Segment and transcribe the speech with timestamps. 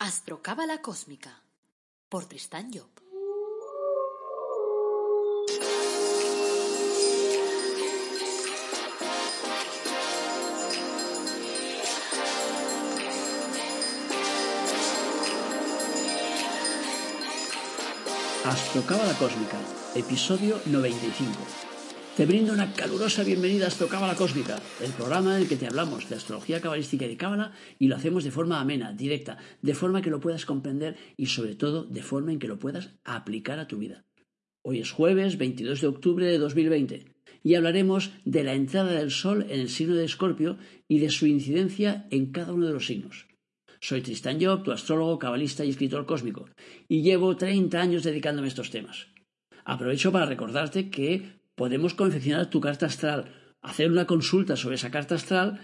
[0.00, 1.42] Astrocábala Cósmica
[2.08, 2.86] por Tristán Job.
[18.44, 19.58] Astrocábala Cósmica,
[19.96, 21.77] episodio 95.
[22.18, 26.08] Te brindo una calurosa bienvenida a Astrocábala Cósmica, el programa en el que te hablamos
[26.08, 30.02] de astrología cabalística y de cábala y lo hacemos de forma amena, directa, de forma
[30.02, 33.68] que lo puedas comprender y sobre todo de forma en que lo puedas aplicar a
[33.68, 34.04] tu vida.
[34.64, 37.04] Hoy es jueves 22 de octubre de 2020
[37.44, 41.24] y hablaremos de la entrada del Sol en el signo de Escorpio y de su
[41.28, 43.28] incidencia en cada uno de los signos.
[43.78, 46.48] Soy Tristan Job, tu astrólogo, cabalista y escritor cósmico,
[46.88, 49.06] y llevo 30 años dedicándome a estos temas.
[49.64, 53.26] Aprovecho para recordarte que podemos confeccionar tu carta astral,
[53.60, 55.60] hacer una consulta sobre esa carta astral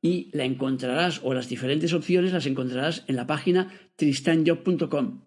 [0.00, 5.24] y la encontrarás o las diferentes opciones las encontrarás en la página tristanjob.com.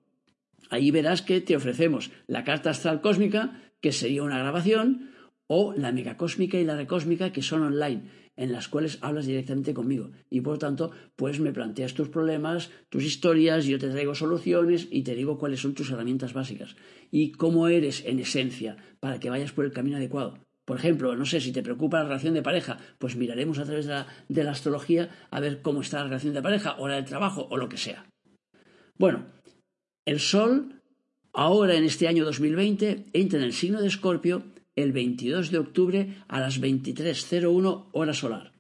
[0.70, 5.10] Ahí verás que te ofrecemos la carta astral cósmica, que sería una grabación,
[5.54, 8.04] o la megacósmica y la recósmica, que son online,
[8.38, 10.12] en las cuales hablas directamente conmigo.
[10.30, 15.04] Y por tanto, pues me planteas tus problemas, tus historias, yo te traigo soluciones y
[15.04, 16.78] te digo cuáles son tus herramientas básicas
[17.12, 20.40] y cómo eres en esencia para que vayas por el camino adecuado.
[20.64, 23.88] Por ejemplo, no sé si te preocupa la relación de pareja, pues miraremos a través
[23.88, 26.96] de la, de la astrología a ver cómo está la relación de pareja o la
[26.96, 28.06] del trabajo o lo que sea.
[28.98, 29.26] Bueno,
[30.06, 30.82] el Sol
[31.34, 34.44] ahora en este año 2020 entra en el signo de Escorpio
[34.76, 38.54] el 22 de octubre a las 23.01 hora solar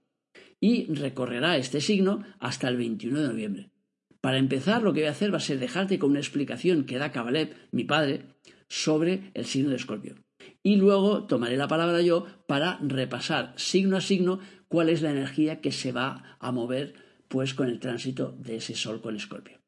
[0.61, 3.71] y recorrerá este signo hasta el 21 de noviembre.
[4.21, 6.99] Para empezar, lo que voy a hacer va a ser dejarte con una explicación que
[6.99, 8.25] da Kabalev, mi padre,
[8.69, 10.15] sobre el signo de Escorpio.
[10.61, 15.59] Y luego tomaré la palabra yo para repasar signo a signo cuál es la energía
[15.59, 16.93] que se va a mover
[17.27, 19.59] pues con el tránsito de ese sol con Escorpio.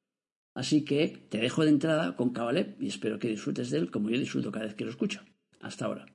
[0.53, 4.11] Así que te dejo de entrada con Kabalev y espero que disfrutes de él como
[4.11, 5.21] yo disfruto cada vez que lo escucho.
[5.59, 6.12] Hasta ahora.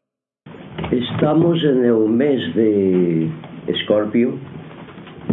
[0.91, 3.29] Estamos en el mes de
[3.67, 4.37] Escorpio,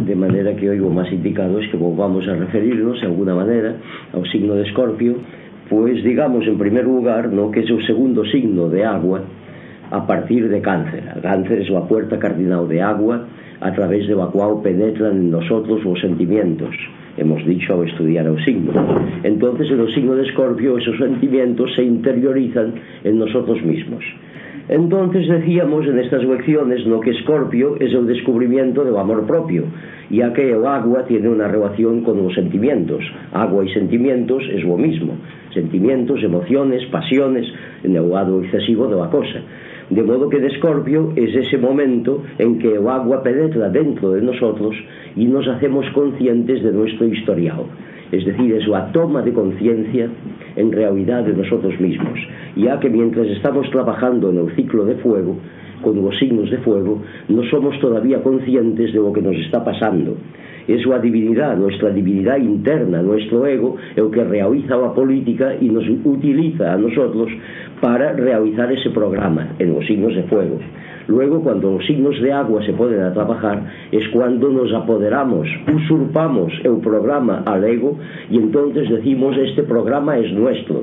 [0.04, 3.74] de manera que hoy lo más indicado es que volvamos a referirnos de alguna manera
[4.12, 5.16] al signo de Escorpio,
[5.70, 9.22] pues digamos en primer lugar no que es o segundo signo de agua
[9.90, 11.04] a partir de cáncer.
[11.22, 13.26] Cáncer es la puerta cardinal de agua
[13.58, 16.76] a través de la cual penetran en nosotros los sentimientos.
[17.16, 18.72] Hemos dicho al estudiar o signo.
[19.22, 24.04] Entonces en el signo de Escorpio esos sentimientos se interiorizan en nosotros mismos.
[24.68, 29.62] Entonces decíamos en estas lecciones no que Escorpio es el descubrimiento do amor propio,
[30.10, 32.98] ya que o agua tiene una relación con los sentimientos.
[33.32, 35.14] Agua y sentimientos es lo mismo.
[35.54, 37.46] Sentimientos, emociones, pasiones,
[37.84, 39.38] en el lado excesivo de la cosa.
[39.88, 44.22] De modo que de Escorpio es ese momento en que o agua penetra dentro de
[44.22, 44.74] nosotros
[45.14, 47.66] y nos hacemos conscientes de nuestro historial
[48.12, 50.08] es decir, es la toma de conciencia
[50.56, 52.18] en realidad de nosotros mismos,
[52.56, 55.36] ya que mientras estamos trabajando en el ciclo de fuego,
[55.82, 60.16] con los signos de fuego, no somos todavía conscientes de lo que nos está pasando.
[60.66, 65.84] Es la divinidad, nuestra divinidad interna, nuestro ego, el que realiza la política y nos
[66.04, 67.28] utiliza a nosotros
[67.80, 70.58] para realizar ese programa en los signos de fuego.
[71.08, 73.62] Luego, cuando los signos de agua se ponen a trabajar,
[73.92, 77.96] es cuando nos apoderamos, usurpamos el programa al ego
[78.30, 80.82] y entonces decimos este programa es nuestro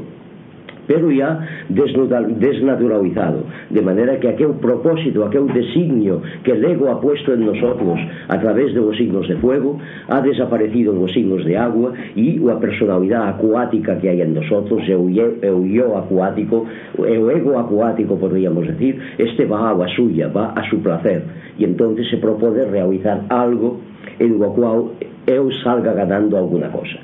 [0.87, 1.39] pero ya
[1.69, 3.43] desnaturalizado.
[3.69, 8.39] De manera que aquel propósito, aquel designio que el ego ha puesto en nosotros a
[8.39, 12.59] través de los signos de fuego, ha desaparecido en los signos de agua y la
[12.59, 16.65] personalidad acuática que hay en nosotros, el, el yo acuático,
[16.97, 21.23] el ego acuático podríamos decir, este va a la suya, va a su placer.
[21.57, 23.79] Y entonces se propone realizar algo
[24.19, 24.83] en lo cual
[25.25, 26.99] él salga ganando alguna cosa.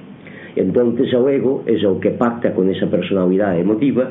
[0.56, 4.10] Entonces el ego es el que pacta con esa personalidad emotiva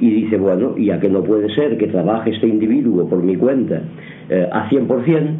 [0.00, 3.82] y dice, bueno, ya que no puede ser que trabaje este individuo por mi cuenta
[4.28, 5.30] eh, a 100%,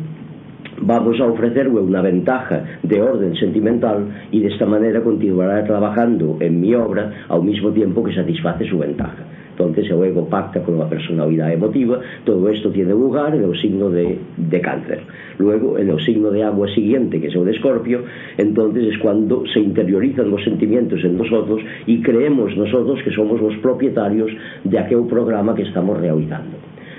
[0.80, 6.60] vamos a ofrecerle una ventaja de orden sentimental y de esta manera continuará trabajando en
[6.60, 9.37] mi obra al mismo tiempo que satisface su ventaja.
[9.58, 13.90] entonces o ego pacta con la personalidad emotiva, todo esto tiene lugar en el signo
[13.90, 15.00] de, de cáncer.
[15.38, 18.02] Luego, en el signo de agua siguiente, que es el de escorpio,
[18.36, 23.56] entonces es cuando se interiorizan los sentimientos en nosotros y creemos nosotros que somos los
[23.56, 24.30] propietarios
[24.62, 26.56] de aquel programa que estamos realizando.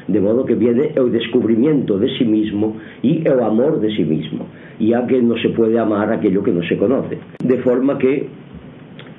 [0.08, 4.48] De modo que viene el descubrimiento de sí mismo y el amor de sí mismo,
[4.80, 7.20] ya que no se puede amar aquello que no se conoce.
[7.44, 8.28] De forma que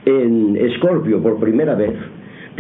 [0.05, 1.93] en Escorpio, por primera vez,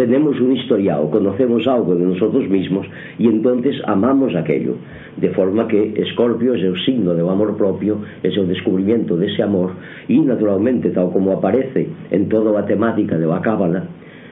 [0.00, 2.86] tenemos un historial, conocemos algo de nosotros mismos
[3.18, 4.76] y entonces amamos aquello.
[5.18, 9.42] De forma que Escorpio es el signo del amor propio, es el descubrimiento de ese
[9.42, 9.72] amor
[10.08, 13.84] y naturalmente, tal como aparece en toda la temática de la cábala,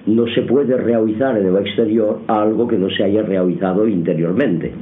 [0.07, 4.73] no se puede realizar en el exterior algo que no se haya realizado interiormente.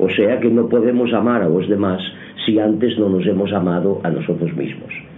[0.00, 2.02] O sea que no podemos amar a los demás
[2.44, 5.11] si antes no nos hemos amado a nosotros mismos.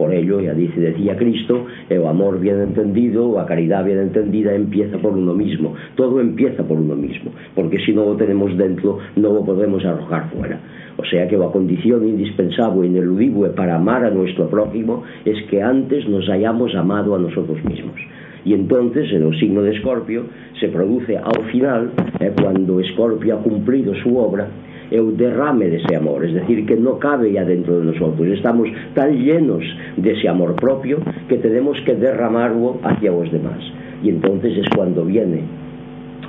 [0.00, 4.56] Por ello, ya dice, decía Cristo, e o amor bien entendido, a caridad bien entendida
[4.56, 5.74] empieza por uno mismo.
[5.94, 10.32] Todo empieza por uno mismo, porque si non o tenemos dentro, non o podemos arrojar
[10.32, 10.56] fuera.
[10.96, 15.60] O sea que a condición indispensable e ineludible para amar a nuestro prójimo es que
[15.60, 18.00] antes nos hayamos amado a nosotros mismos.
[18.48, 20.24] Y entonces, en el signo de Escorpio,
[20.56, 21.92] se produce al final,
[22.24, 24.48] eh, cuando Escorpio ha cumplido su obra,
[24.90, 28.26] é o derrame dese amor, es decir, que no cabe ya dentro de nosotros.
[28.28, 29.62] Estamos tan llenos
[29.96, 30.98] de ese amor propio
[31.28, 33.62] que tenemos que derramarlo hacia os demás.
[34.02, 35.42] Y entonces es cuando viene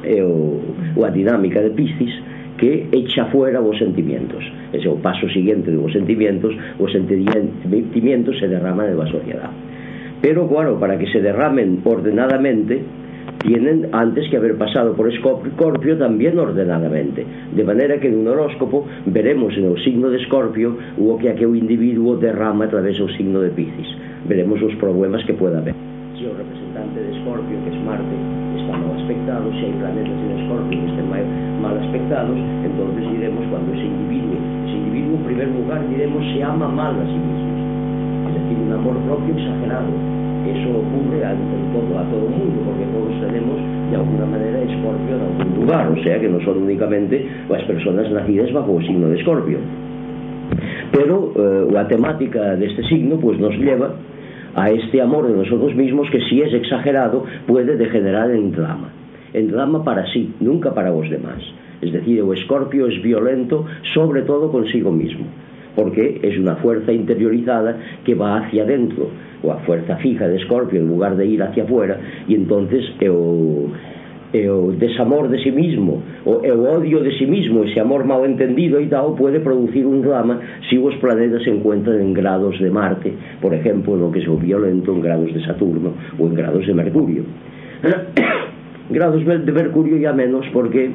[0.04, 2.14] eh, é o, a dinámica de Piscis
[2.58, 4.44] que echa fuera os sentimientos
[4.74, 9.50] ese é o paso siguiente dos sentimientos os sentimientos se derraman en la sociedad
[10.22, 12.82] pero claro, para que se derramen ordenadamente
[13.42, 17.26] tienen antes que haber pasado por Escorpio también ordenadamente.
[17.56, 21.56] De manera que en un horóscopo veremos en el signo de Escorpio lo que aquel
[21.56, 23.88] individuo derrama a través del signo de Piscis.
[24.28, 25.74] Veremos los problemas que pueda haber.
[26.18, 28.16] Si el representante de Escorpio, que es Marte,
[28.62, 33.74] está mal aspectado, si hay planetas en Escorpio que estén mal aspectados, entonces diremos cuando
[33.74, 34.38] ese individuo,
[34.68, 38.30] ese individuo en primer lugar diremos se ama mal a sí mismo.
[38.30, 42.58] Es decir, un amor propio exagerado eso ocurre a, en todo, a todo o mundo
[42.66, 43.58] porque todos tenemos
[43.90, 47.22] de alguna manera Escorpio en algún lugar o sea que non son únicamente
[47.54, 49.62] as personas nacidas bajo o signo de Escorpio
[50.92, 53.96] pero eh, a temática deste signo pues, nos lleva
[54.56, 58.90] a este amor de nosotros mismos que si es exagerado puede degenerar en drama.
[59.34, 61.40] En drama para sí, nunca para os demás.
[61.82, 65.26] Es decir, o escorpio es violento sobre todo consigo mismo
[65.76, 69.10] porque es una fuerza interiorizada que va hacia adentro,
[69.44, 71.98] o a fuerza fija de Escorpio en lugar de ir hacia afuera,
[72.28, 73.70] e entonces é o,
[74.34, 78.06] é o desamor de sí mismo, o, é o odio de sí mismo, ese amor
[78.06, 80.40] mal entendido e tal puede producir un drama
[80.70, 84.38] si os planetas se encuentran en grados de Marte, por ejemplo, no que se o
[84.38, 87.24] violento en grados de Saturno ou en grados de Mercurio.
[88.92, 90.92] grados de Mercurio ya menos porque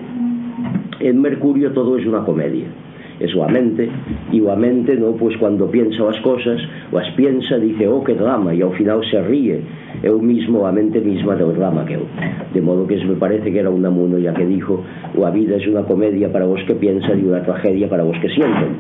[1.01, 2.86] en Mercurio todo es una comedia.
[3.21, 3.89] Es a mente
[4.33, 6.61] e a mente no, pues cuando piensa as cosas
[6.95, 9.63] as piensa, dice, oh que drama e ao final se ríe.
[10.03, 12.07] Eu mismo a mente misma do drama que eu.
[12.53, 14.85] De modo que me parece que era un amuno ya que dijo
[15.17, 18.29] la vida es una comedia para vos que piensan y una tragedia para vos que
[18.29, 18.77] sienten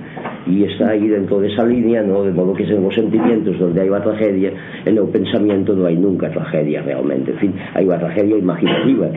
[0.46, 2.22] y está ahí dentro de esa línea ¿no?
[2.22, 4.52] de modo que es en los sentimientos donde hay una tragedia
[4.84, 7.32] en el pensamiento no hay nunca tragedia realmente.
[7.32, 9.08] En fin, hay una tragedia imaginativa.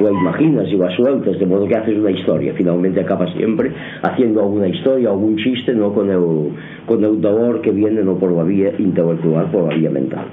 [0.00, 2.54] La imaginas y la sueltas de modo que haces una historia.
[2.56, 3.72] Finalmente acaba siempre
[4.02, 5.96] haciendo alguna na historia algún chiste no?
[5.96, 6.52] Con eu,
[6.84, 8.20] con eu dolor que viene no?
[8.20, 10.28] Por la vía intelectual por la vía mental.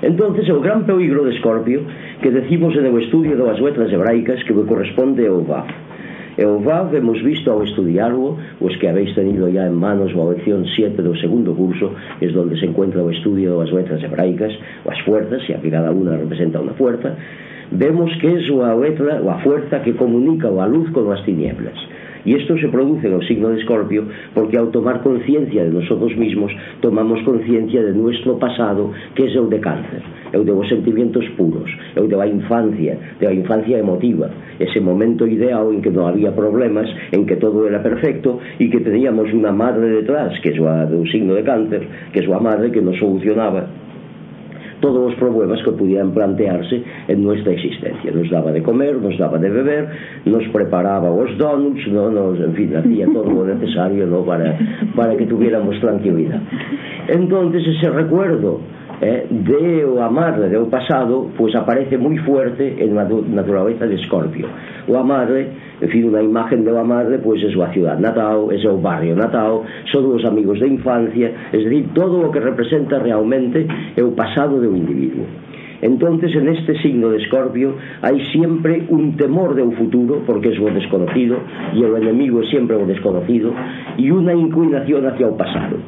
[0.00, 1.84] Entonces o gran peligro de Escorpio
[2.24, 5.68] que decimos en o estudio das letras hebraicas que me corresponde ao VAF
[6.32, 10.24] E o VAV hemos visto ao estudiarlo, os que habéis tenido ya en manos a
[10.32, 11.92] lección 7 do segundo curso,
[12.24, 14.48] es donde se encuentra o estudio das letras hebraicas,
[14.88, 17.20] as fuerzas, e aquí cada una representa unha fuerza,
[17.68, 21.76] vemos que es a letra, a fuerza que comunica a luz con as tinieblas.
[22.24, 24.04] Y esto se produce en el signo de Escorpio
[24.34, 29.50] porque al tomar conciencia de nosotros mismos, tomamos conciencia de nuestro pasado, que es el
[29.50, 30.02] de cáncer,
[30.32, 35.26] el de los sentimientos puros, el de la infancia, de la infancia emotiva, ese momento
[35.26, 39.52] ideal en que no había problemas, en que todo era perfecto y que teníamos una
[39.52, 42.80] madre detrás, que es la de un signo de cáncer, que es la madre que
[42.80, 43.66] nos solucionaba
[44.82, 48.10] todos los problemas que pudieran plantearse en nuestra existencia.
[48.12, 49.88] Nos daba de comer, nos daba de beber,
[50.26, 52.10] nos preparaba los donuts, ¿no?
[52.10, 54.24] nos, en fin, hacía todo lo necesario ¿no?
[54.24, 54.58] para,
[54.94, 56.40] para que tuviéramos tranquilidad.
[57.08, 58.60] Entonces ese recuerdo
[59.00, 64.46] eh, de la de o pasado pues aparece muy fuerte en la naturaleza de Escorpio.
[64.88, 68.56] o amarre en fin, unha imagen de la madre, pois é súa ciudad natal, é
[68.62, 73.66] seu barrio natal, son os amigos de infancia, es decir, todo o que representa realmente
[73.98, 75.26] é o pasado de un individuo.
[75.82, 77.74] Entonces, en este signo de Escorpio
[78.06, 81.42] hai siempre un temor de un futuro, porque é o desconocido,
[81.74, 83.50] e o enemigo é sempre o desconocido,
[83.98, 85.82] e unha inclinación hacia o pasado.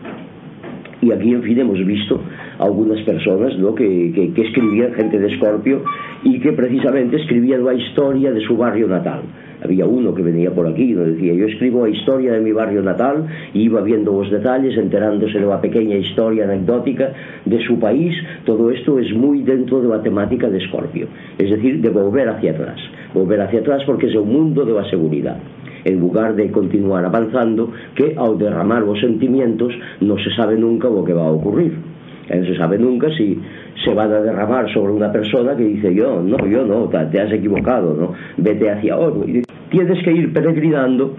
[0.98, 2.18] Y aquí, en fin, hemos visto
[2.58, 3.74] algunas personas ¿no?
[3.74, 5.84] que, que, que escribían, gente de Escorpio,
[6.24, 9.22] y que precisamente escribían la historia de su barrio natal.
[9.64, 12.52] Había uno que venía por aquí y nos decía, yo escribo a historia de mi
[12.52, 17.12] barrio natal e iba viendo os detalles, enterándose de la pequeña historia anecdótica
[17.47, 18.14] de su país.
[18.44, 22.52] Todo esto es muy dentro de la temática de Escorpio, es decir, de volver hacia
[22.52, 22.78] atrás.
[23.14, 25.38] Volver hacia atrás porque es un mundo de la seguridad
[25.85, 29.68] en lugar de continuar avanzando, que ao derramar os sentimientos
[30.00, 31.76] non se sabe nunca o que va a ocurrir.
[32.25, 33.37] E non se sabe nunca si
[33.85, 37.33] se van a derramar sobre una persona que dice yo, no, yo no, te has
[37.33, 38.16] equivocado, ¿no?
[38.40, 39.28] Vete hacia otro.
[39.28, 39.43] Y
[39.74, 41.16] tienes que ir peregrinando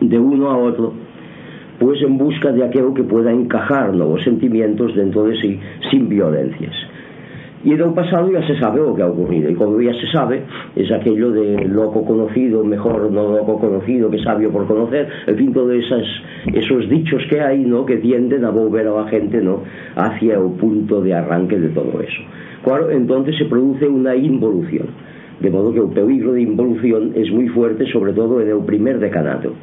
[0.00, 0.94] de uno a otro
[1.78, 5.60] pues en busca de aquello que pueda encajar nuevos sentimientos dentro de sí
[5.92, 6.74] sin violencias.
[7.62, 10.10] Y en el pasado ya se sabe lo que ha ocurrido, y como ya se
[10.10, 10.42] sabe,
[10.74, 15.52] es aquello de loco conocido, mejor no loco conocido que sabio por conocer, en fin,
[15.52, 19.62] todos esos dichos que hay, ¿no?, que tienden a volver a la gente, ¿no?,
[19.94, 22.22] hacia el punto de arranque de todo eso.
[22.64, 24.86] Claro, entonces se produce una involución
[25.40, 28.98] de modo que el peligro de involución es muy fuerte, sobre todo en el primer
[28.98, 29.54] decanato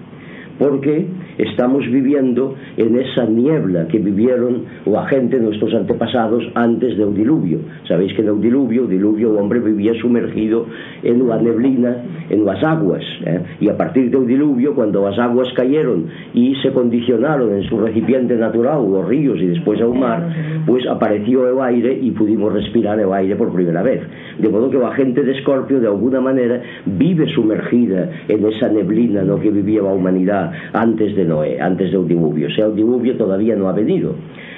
[0.57, 1.07] porque
[1.37, 7.59] estamos viviendo en esa niebla que vivieron la gente, nuestros antepasados, antes del diluvio.
[7.87, 10.65] Sabéis que en el diluvio, diluvio, el hombre vivía sumergido
[11.03, 11.97] en la neblina,
[12.29, 13.03] en las aguas.
[13.25, 13.41] ¿eh?
[13.59, 18.35] Y a partir del diluvio, cuando las aguas cayeron y se condicionaron en su recipiente
[18.35, 20.29] natural, los ríos y después al mar,
[20.65, 24.01] pues apareció el aire y pudimos respirar el aire por primera vez.
[24.39, 29.23] De modo que la gente de Escorpio, de alguna manera, vive sumergida en esa neblina
[29.23, 29.39] ¿no?
[29.39, 32.47] que vivía la humanidad antes de Noé, antes del diluvio.
[32.47, 34.15] O sea, el diluvio todavía no ha venido.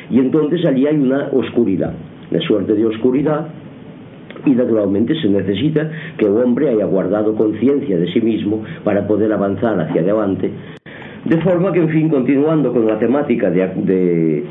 [0.09, 1.93] Y entonces allí hay una oscuridad,
[2.31, 3.47] una suerte de oscuridad
[4.45, 9.31] y naturalmente se necesita que el hombre haya guardado conciencia de sí mismo para poder
[9.33, 10.51] avanzar hacia adelante.
[11.25, 14.43] De forma que, en fin, continuando con la temática de, de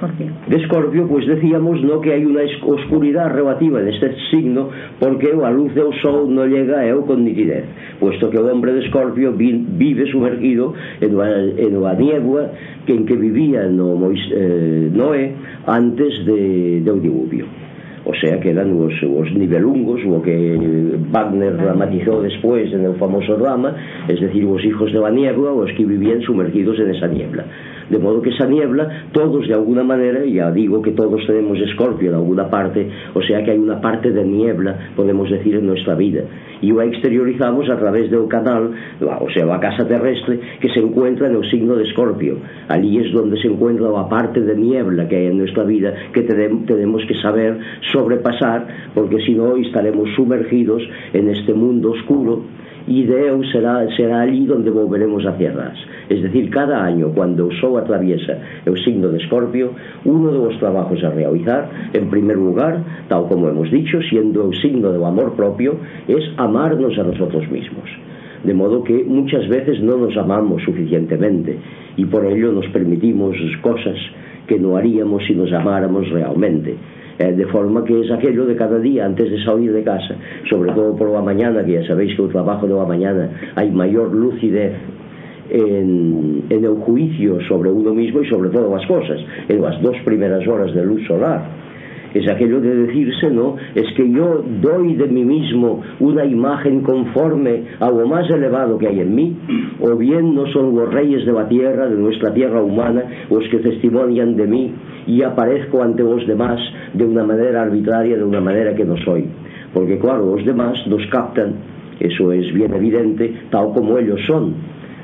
[0.00, 0.32] Escorpio.
[0.48, 5.76] De Escorpio, pois decíamos no que hai unha oscuridade relativa deste signo porque a luz
[5.76, 7.68] do sol non llega eu con nitidez,
[8.00, 10.72] posto que o hombre de Escorpio vive sumergido
[11.04, 12.48] en unha, en unha niebla
[12.88, 15.36] que en que vivía no Mois, eh, Noé
[15.68, 17.44] antes de, de o diluvio.
[18.08, 20.32] O sea que eran os, os nivelungos o que
[21.12, 23.76] Wagner dramatizou despois en el famoso drama
[24.08, 27.44] es decir, os hijos de la niebla os que vivían sumergidos en esa niebla.
[27.90, 32.10] De modo que esa niebla, todos de alguna manera, ya digo que todos tenemos escorpio
[32.10, 35.94] en alguna parte, o sea que hay una parte de niebla, podemos decir, en nuestra
[35.96, 36.22] vida.
[36.62, 38.70] Y la exteriorizamos a través de canal,
[39.00, 42.36] o sea, la casa terrestre, que se encuentra en el signo de escorpio.
[42.68, 46.22] Allí es donde se encuentra la parte de niebla que hay en nuestra vida, que
[46.22, 47.58] tenemos que saber
[47.92, 50.82] sobrepasar, porque si no estaremos sumergidos
[51.12, 52.44] en este mundo oscuro
[52.88, 57.52] e Deus será, será ali onde volveremos a atrás Es decir, cada año, cuando o
[57.52, 59.72] Sol atraviesa o signo de Escorpio,
[60.04, 64.52] uno de los trabajos a realizar, en primer lugar, tal como hemos dicho, siendo o
[64.54, 65.76] signo del amor propio,
[66.08, 67.88] es amarnos a nosotros mismos.
[68.44, 71.58] De modo que muchas veces no nos amamos suficientemente
[71.96, 73.96] y por ello nos permitimos cosas
[74.46, 76.74] que no haríamos si nos amáramos realmente
[77.20, 80.16] eh, de forma que es aquello de cada día antes de salir de casa
[80.48, 83.70] sobre todo por la mañana que ya sabéis que el trabajo de la mañana hay
[83.70, 84.72] mayor lucidez
[85.50, 89.96] en, en el juicio sobre uno mismo y sobre todas las cosas en las dos
[90.04, 91.69] primeras horas de luz solar.
[92.14, 93.56] Es aquello de decirse, ¿no?
[93.74, 98.88] Es que yo doy de mí mismo una imagen conforme a lo más elevado que
[98.88, 99.36] hay en mí,
[99.80, 103.58] o bien no son los reyes de la tierra, de nuestra tierra humana, los que
[103.58, 104.72] testimonian de mí
[105.06, 106.60] y aparezco ante los demás
[106.94, 109.26] de una manera arbitraria, de una manera que no soy.
[109.72, 111.54] Porque claro, los demás nos captan,
[112.00, 114.54] eso es bien evidente, tal como ellos son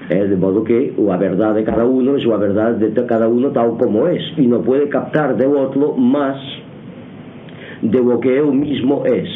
[0.08, 3.50] eh, de modo que a verdad de cada uno es la verdad de cada uno
[3.50, 6.36] tal como es y no puede captar de otro más
[7.88, 9.28] de lo que eu mismo es.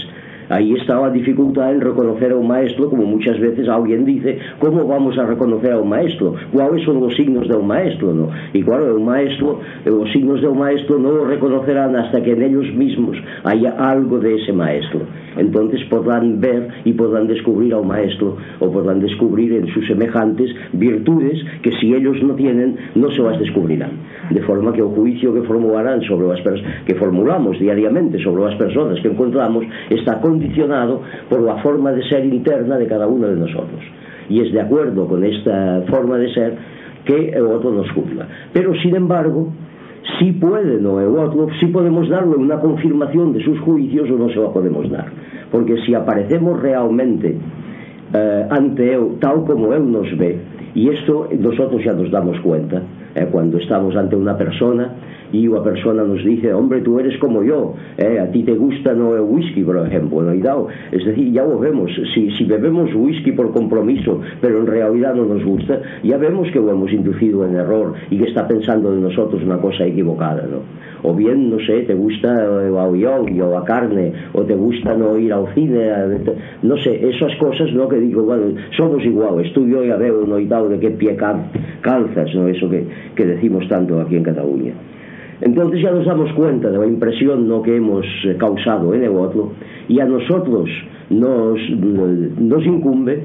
[0.51, 5.17] Aí está a dificultad en reconocer ao maestro, como muchas veces alguien dice, como vamos
[5.17, 6.35] a reconocer ao maestro?
[6.51, 8.35] Cuáles son los signos de un maestro, no?
[8.53, 12.43] E claro, un maestro, os signos de un maestro no o reconocerán hasta que en
[12.43, 15.07] ellos mismos haya algo de ese maestro.
[15.37, 21.39] Entonces podrán ver y podrán descubrir ao maestro, o podrán descubrir en sus semejantes virtudes
[21.63, 23.93] que si ellos no tienen, no se las descubrirán.
[24.31, 26.43] De forma que o juicio que formularán sobre as
[26.87, 32.03] que formulamos diariamente sobre as personas que encontramos está con condicionado por la forma de
[32.09, 33.81] ser interna de cada uno de nosotros.
[34.29, 36.57] Y es de acuerdo con esta forma de ser
[37.05, 38.27] que el otro nos juzga.
[38.53, 39.53] Pero, sin embargo,
[40.19, 44.29] si puede no el otro, si podemos darle una confirmación de sus juicios o no
[44.31, 45.07] se la podemos dar.
[45.51, 47.37] Porque si aparecemos realmente
[48.15, 50.39] eh, ante él tal como él nos ve,
[50.75, 52.83] y esto nosotros ya nos damos cuenta,
[53.15, 54.95] eh, cuando estamos ante una persona
[55.33, 58.95] y una persona nos dice, hombre, tú eres como yo, eh, a ti te gusta
[58.95, 60.35] no el whisky, por ejemplo, ¿no?
[60.41, 65.15] Dao, es decir, ya lo vemos, si, si, bebemos whisky por compromiso, pero en realidad
[65.15, 68.93] no nos gusta, ya vemos que lo hemos inducido en error y que está pensando
[68.93, 70.91] de nosotros una cosa equivocada, ¿no?
[71.03, 74.95] O bien, no sé, te gusta eh, el avión o la carne, o te gusta
[74.95, 76.07] no ir al cine, a...
[76.63, 77.89] no sé, esas cosas, ¿no?
[77.89, 80.39] Que digo, bueno, somos iguales, tú y yo ya veo, ¿no?
[80.39, 82.49] Y dao, de qué pie calzas, ¿no?
[82.49, 82.85] Eso que,
[83.15, 84.73] que decimos tanto aquí en Cataluña.
[85.41, 87.63] Entonces ya nos damos cuenta de la impresión ¿no?
[87.63, 89.53] que hemos eh, causado en el otro
[89.89, 90.69] y a nosotros
[91.09, 93.25] nos, nos incumbe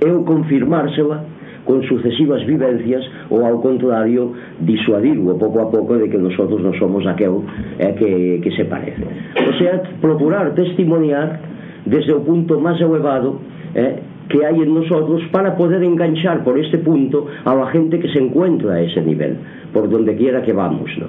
[0.00, 1.24] el confirmársela
[1.64, 7.04] con sucesivas vivencias ou ao contrario disuadirlo pouco a pouco de que nosotros non somos
[7.06, 7.44] aquel
[7.78, 9.04] eh, que, que se parece
[9.36, 11.38] o sea, procurar testimoniar
[11.84, 13.44] desde o punto máis elevado
[13.76, 18.08] eh, que hay en nosotros para poder enganchar por este punto a la gente que
[18.08, 19.36] se encuentra a ese nivel,
[19.72, 21.06] por donde quiera que vamos, ¿no?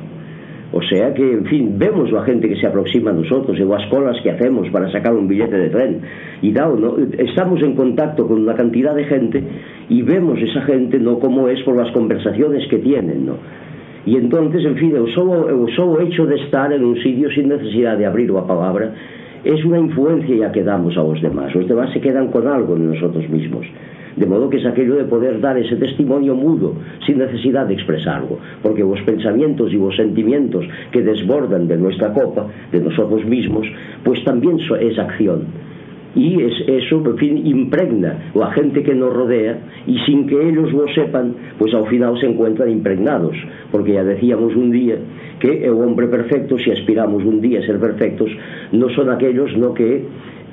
[0.73, 3.85] O sea que, en fin, vemos la gente que se aproxima a nosotros y las
[3.89, 5.99] colas que hacemos para sacar un billete de tren.
[6.41, 6.95] Y dado, ¿no?
[7.17, 9.43] estamos en contacto con una cantidad de gente
[9.89, 11.19] y vemos esa gente, ¿no?
[11.19, 13.35] Cómo es por las conversaciones que tienen, ¿no?
[14.05, 17.49] Y entonces, en fin, el solo, el solo hecho de estar en un sitio sin
[17.49, 18.93] necesidad de abrir la palabra
[19.43, 21.53] es una influencia que damos a los demás.
[21.55, 23.65] Los demás se quedan con algo de nosotros mismos.
[24.15, 28.39] De modo que es aquello de poder dar ese testimonio mudo, sin necesidad de expresarlo,
[28.61, 33.65] porque los pensamientos y los sentimientos que desbordan de nuestra copa, de nosotros mismos,
[34.03, 35.45] pues también es acción
[36.15, 40.71] e es, eso, en fin, impregna la gente que nos rodea y sin que ellos
[40.73, 43.35] lo sepan, pues ao final se encuentran impregnados,
[43.71, 44.97] porque ya decíamos un día
[45.39, 48.29] que o hombre perfecto, si aspiramos un día a ser perfectos,
[48.71, 50.03] no son aquellos no que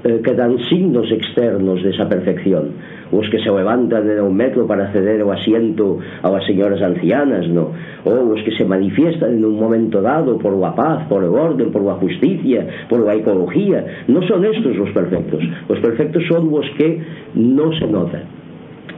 [0.05, 2.99] eh, quedan signos externos desa perfección.
[3.11, 7.49] Os que se levantan en un metro para ceder o asiento a as señoras ancianas
[7.49, 7.73] no?
[8.07, 11.73] ou os que se manifiestan en un momento dado por a paz, por o orden,
[11.75, 14.07] por a justicia por a ecología.
[14.07, 15.43] Non son estos os perfectos.
[15.67, 17.02] Os perfectos son os que
[17.35, 18.38] non se notan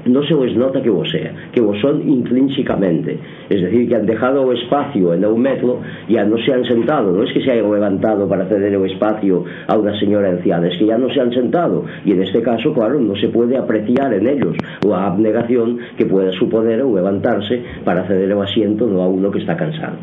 [0.06, 3.18] no se vos nota que vos sea, que vos son intrínsecamente.
[3.48, 7.12] Es decir, que han dejado o espacio en un metro ya no se han sentado,
[7.12, 10.78] no es que se hayan levantado para ceder o espacio a una señora anciana, es
[10.78, 11.84] que ya no se han sentado.
[12.04, 16.32] Y en este caso, claro, no se puede apreciar en ellos la abnegación que pueda
[16.32, 19.96] suponer o levantarse para ceder el asiento no a uno que está cansado.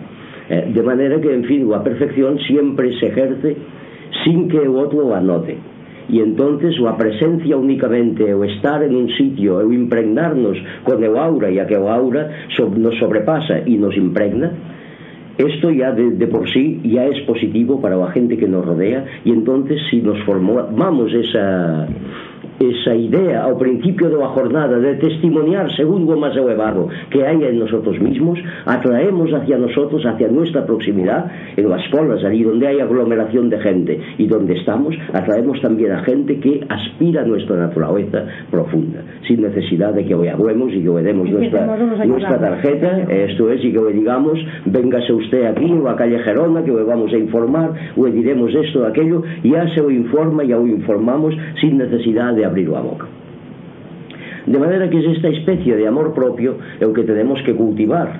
[0.50, 3.58] Eh, de manera que, en fin, la perfección siempre se ejerce
[4.24, 5.58] sin que el otro la note
[6.10, 11.52] e entonces a presencia únicamente o estar en un sitio o impregnarnos con o aura
[11.52, 14.78] e a que o aura nos sobrepasa e nos impregna
[15.38, 19.06] Esto ya de, de, por sí ya es positivo para la gente que nos rodea
[19.24, 21.88] y entonces si nos formamos esa,
[22.60, 27.62] esa idea ao principio da jornada de testimoniar segundo o máis elevado que hai en
[27.62, 33.50] nosotros mismos, atraemos hacia nosotros, hacia nuestra proximidad, en las colas, allí donde hay aglomeración
[33.50, 39.06] de gente y donde estamos, atraemos también a gente que aspira a nuestra naturaleza profunda,
[39.28, 41.66] sin necesidad de que hoy hablemos y que hoy demos nuestra,
[42.06, 46.64] nuestra tarjeta, esto es, y que hoy digamos, véngase usted aquí o a calle Gerona,
[46.64, 50.66] que hoy vamos a informar, o diremos esto, aquello, ya se o informa, ya o
[50.66, 53.08] informamos sin necesidad de abriu a boca.
[54.48, 58.16] De maneira que esta especie de amor propio é o que tenemos que cultivar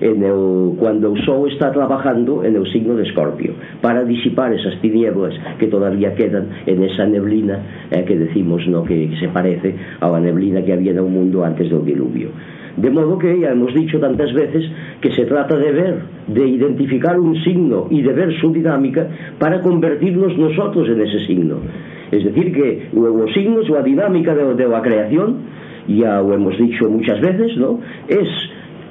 [0.00, 4.80] en el, cuando o sol está trabajando en o signo de Escorpio para disipar esas
[4.80, 8.84] tinieblas que todavía quedan en esa neblina eh, que decimos no?
[8.84, 12.30] que se parece a la neblina que había en el mundo antes do diluvio.
[12.76, 14.68] De modo que ya hemos dicho tantas veces
[15.00, 15.94] que se trata de ver
[16.26, 19.08] de identificar un signo y de ver su dinámica
[19.38, 21.56] para convertirnos nosotros en ese signo.
[22.12, 25.42] Es decir que os signos ou a dinámica de, de a creación
[25.88, 27.80] ya o hemos dicho muchas veces, ¿no?
[28.08, 28.28] Es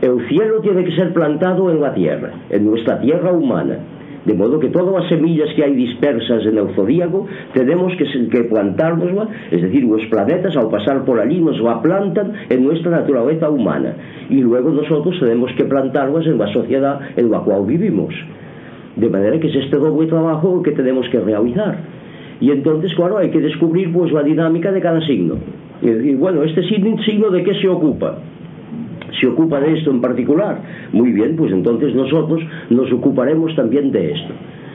[0.02, 3.80] el cielo tiene que ser plantado en la tierra, en nuestra tierra humana.
[4.26, 8.44] De modo que todas las semillas que hay dispersas en el zodíaco tenemos que, que
[8.46, 13.50] plantárnoslas, es decir, los planetas al pasar por allí nos la plantan en nuestra naturaleza
[13.50, 13.94] humana.
[14.30, 18.14] Y luego nosotros tenemos que plantarlas en la sociedad en la cual vivimos.
[18.96, 21.78] De manera que es este doble trabajo que tenemos que realizar.
[22.40, 25.36] Y entonces, claro, hay que descubrir pois, pues la dinámica de cada signo.
[25.82, 28.18] Y, y bueno, este signo, signo de qué se ocupa
[29.20, 30.62] se ocupa de esto en particular.
[30.92, 34.34] Muy bien, pues entonces nosotros nos ocuparemos también de esto.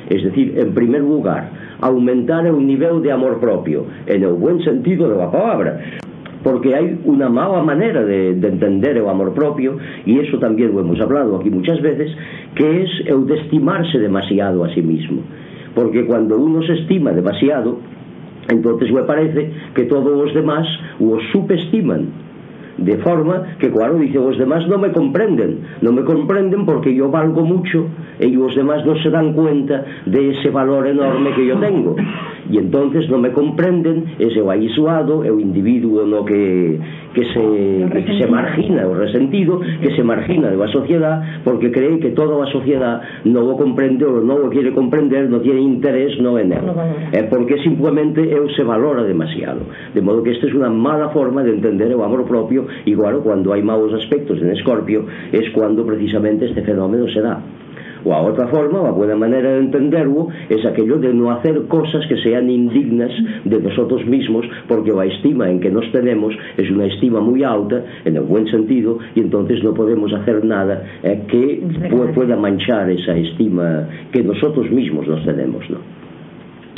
[0.08, 5.08] Es decir, en primer lugar, aumentar el nivel de amor propio, en el buen sentido
[5.08, 5.80] de la palabra.
[6.42, 10.80] Porque hay una mala manera de, de entender el amor propio, y eso también lo
[10.80, 12.10] hemos hablado aquí muchas veces,
[12.54, 15.22] que es el de estimarse demasiado a sí mismo
[15.74, 17.78] porque cuando uno se estima demasiado,
[18.48, 20.66] entonces me parece que todos os demás
[20.98, 22.29] o subestiman
[22.80, 27.10] de forma que claro, dice, os demás no me comprenden no me comprenden porque yo
[27.10, 27.86] valgo mucho
[28.18, 31.96] y os demás no se dan cuenta de ese valor enorme que yo tengo.
[32.50, 36.78] Y entonces no me comprenden ese o aislado, é o individuo no que,
[37.14, 42.00] que, se, que se margina o resentido, que se margina de la sociedade porque cree
[42.00, 46.18] que toda a sociedade no o comprende ou non o quiere comprender, no tiene interés
[46.20, 46.66] no en él
[47.12, 49.60] é porque simplemente eu se valora demasiado.
[49.94, 53.22] De modo que esta es una mala forma de entender o amor propio E claro,
[53.22, 57.40] cando hai maus aspectos en Escorpio es cuando precisamente este fenómeno se dá.
[58.04, 62.06] Ou a outra forma, a buena maneira de entenderlo es aquello de no hacer cosas
[62.08, 63.12] que sean indignas
[63.44, 67.84] de nosotros mismos porque a estima en que nos tenemos es una estima muy alta
[68.04, 71.62] en el buen sentido y entonces no podemos hacer nada eh, que
[72.14, 75.78] pueda manchar esa estima que nosotros mismos nos tenemos, ¿no?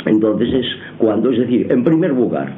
[0.05, 0.65] Entonces es
[0.97, 2.51] cuando, es decir, en primer lugar,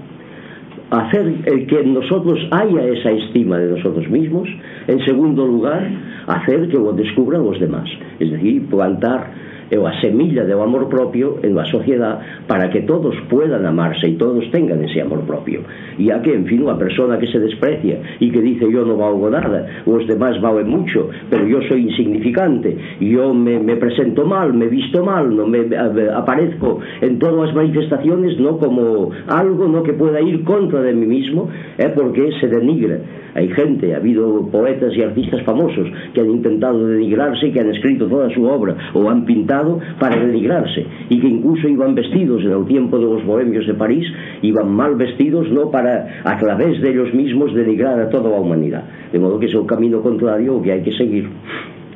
[0.91, 4.47] hacer que nosotros haya esa estima de nosotros mismos,
[4.87, 5.89] en segundo lugar,
[6.27, 9.31] hacer que lo descubran los demás, es decir, plantar
[9.71, 14.19] é a semilla do amor propio en a sociedade para que todos puedan amarse e
[14.19, 15.63] todos tengan ese amor propio.
[15.97, 18.97] E a que, en fin, unha persona que se desprecia e que dice yo non
[18.97, 24.53] valgo nada os demás valen mucho pero yo soy insignificante yo me, me presento mal,
[24.53, 29.83] me visto mal no me, me aparezco en todas as manifestaciones no como algo no
[29.83, 32.99] que pueda ir contra de mí mismo é eh, porque se denigra.
[33.35, 37.67] Hai gente, ha habido poetas e artistas famosos que han intentado denigrarse e que han
[37.67, 41.95] escrito toda a súa obra ou han pintado Estado para denigrarse e que incluso iban
[41.95, 44.03] vestidos en el tiempo de los bohemios de París
[44.43, 48.83] iban mal vestidos no para a través de ellos mismos denigrar a toda la humanidad.
[49.11, 51.29] De modo que es un camino contrario o que hay que seguir.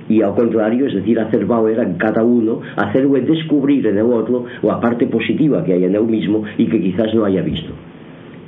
[0.07, 4.07] Y ao contrario, es decir, hacer valer en cada uno, hacer o descubrir en el
[4.07, 7.41] otro o a parte positiva que hay en él mismo y que quizás no haya
[7.43, 7.73] visto.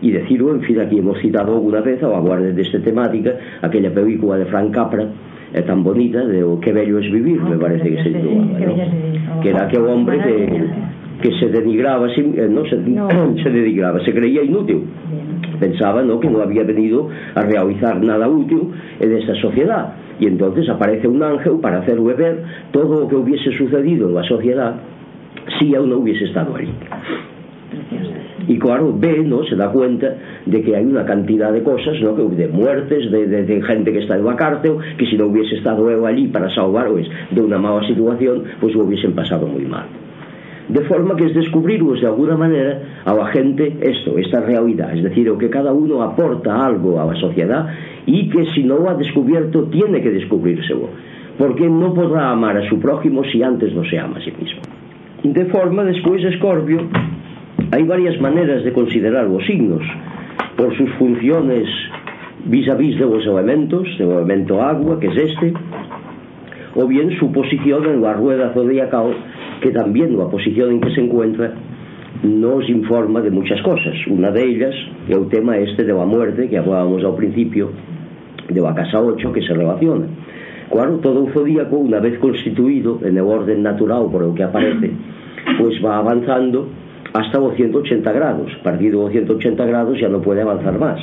[0.01, 4.37] Y decirlo, en fin, aquí hemos citado alguna vez ao aguarde esta temática aquella película
[4.37, 5.05] de Frank Capra
[5.53, 9.41] é tan bonita de o que bello es vivir, me parece que se titulaba, ¿no?
[9.41, 12.77] que era aquel hombre que, que se denigraba, eh, no, se,
[13.43, 14.83] se denigraba, se creía inútil.
[15.59, 16.19] Pensaba ¿no?
[16.19, 19.93] que no había venido a realizar nada útil en esta sociedad.
[20.19, 24.23] Y entonces aparece un ángel para hacer ver todo lo que hubiese sucedido en la
[24.23, 24.75] sociedad
[25.59, 26.69] si aún no hubiese estado ahí.
[28.47, 29.43] Y claro, ve, ¿no?
[29.43, 32.13] Se da cuenta de que hay una cantidad de cosas, ¿no?
[32.13, 35.55] De muertes, de, de, de gente que está en la cárcel, que si no hubiese
[35.55, 39.65] estado él allí para salvar pues, de una mala situación, pues lo hubiesen pasado muy
[39.65, 39.85] mal.
[40.69, 44.95] De forma que es descubrir pues, de alguna manera a la gente esto, esta realidad,
[44.95, 47.67] es decir, o que cada uno aporta algo a la sociedad
[48.05, 50.89] y que si no lo ha descubierto tiene que descubrírselo,
[51.37, 54.61] porque no podrá amar a su prójimo si antes no se ama a sí mismo.
[55.23, 56.87] De forma, después Escorpio
[57.71, 59.79] Hai varias maneras de considerar os signos
[60.59, 61.63] por sus funciones
[62.43, 65.53] vis a vis de los elementos, de elemento agua, que es este,
[66.75, 69.15] o bien su posición en la rueda zodiacal,
[69.61, 71.53] que también la posición en que se encuentra
[72.23, 73.95] nos informa de muchas cosas.
[74.07, 74.75] Una de ellas
[75.07, 77.71] é o tema este de la muerte, que hablábamos ao principio,
[78.51, 80.11] de la casa 8, que se relaciona.
[80.67, 84.91] Claro, todo o zodíaco, una vez constituido en el orden natural por el que aparece,
[85.55, 86.80] pues va avanzando
[87.13, 88.51] hasta o 180 grados.
[88.63, 90.99] Partido o 180 grados ya no puede avanzar más.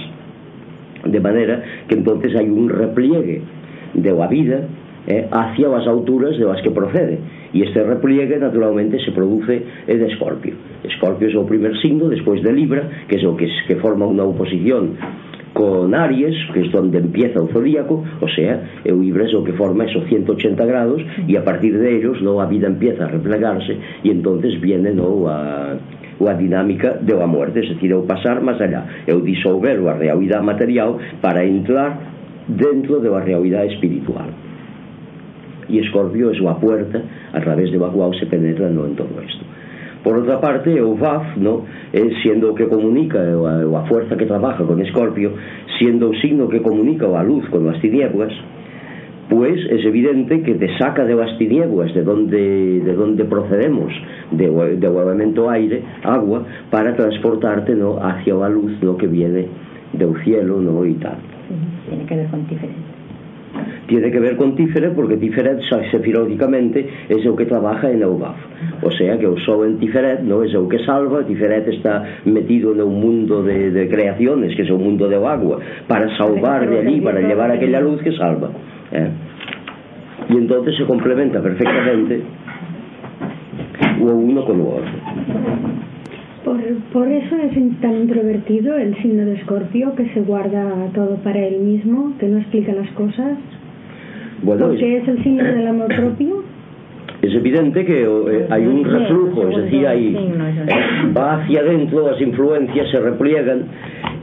[1.05, 3.43] De manera que entonces hay un repliegue
[3.95, 4.69] de la vida
[5.07, 7.19] eh, hacia as alturas de las que procede.
[7.53, 10.55] Y este repliegue naturalmente se produce en Escorpio.
[10.85, 14.05] Escorpio es o primer signo despois de Libra, que es o que, es, que forma
[14.05, 15.01] unha oposición
[15.57, 19.43] con Aries, que es donde empieza o zodíaco, o sea, el o Libra es o
[19.43, 23.09] que forma esos 180 grados e a partir de ellos no, a vida empieza a
[23.09, 25.73] replegarse e entonces viene no, a,
[26.19, 30.45] ou a dinámica do muerte, es decir, eu pasar máis allá, eu disolver a realidade
[30.45, 31.99] material para entrar
[32.49, 34.29] dentro de la realidade espiritual.
[35.69, 37.03] E Escorpio é a puerta
[37.33, 39.45] a través de la cual se penetra no entorno isto.
[40.03, 41.67] Por outra parte, o VAF, ¿no?
[41.93, 45.33] Eh, siendo o que comunica a, a fuerza que trabaja con Escorpio,
[45.79, 48.33] siendo o signo que comunica a luz con as tinieblas,
[49.29, 53.93] pues es evidente que te saca de las tinieblas de donde, de donde procedemos
[54.31, 59.47] de, de o elemento aire, agua para transportarte no, hacia a luz no, que viene
[59.93, 61.17] del cielo no, y tal.
[61.89, 62.73] Tiene que ver con Tífere
[63.87, 65.59] Tiene que ver con Tífere porque Tífere
[65.91, 68.37] sefirológicamente es o que trabaja en Eubaf
[68.83, 72.73] o sea que o sol en Tiferet no es o que salva Tiferet está metido
[72.73, 76.79] en un mundo de, de creaciones que es o mundo de agua para salvar de
[76.79, 78.51] allí, para llevar aquella luz que salva.
[78.93, 79.09] ¿Eh?
[80.31, 82.23] y entonces se complementa perfectamente
[84.01, 84.91] uno con o otro
[86.45, 86.57] Por,
[86.93, 91.61] por eso es tan introvertido el signo de Escorpio, que se guarda todo para él
[91.61, 93.39] mismo, que no explica las cosas.
[94.43, 96.45] Bueno, Porque es el signo del amor propio.
[97.23, 102.21] es evidente que eh, hay un reflujo, es decir, hay, eh, va hacia adentro, las
[102.21, 103.65] influencias se repliegan